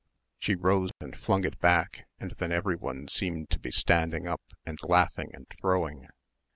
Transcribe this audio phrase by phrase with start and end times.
[0.39, 4.79] She rose and flung it back and then everyone seemed to be standing up and
[4.81, 6.07] laughing and throwing.